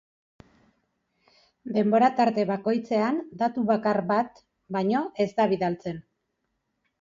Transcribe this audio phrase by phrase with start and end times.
[1.75, 4.43] Debora-tarte bakoitzean datu bakar bat
[4.79, 6.03] baino ez da bidaltzen.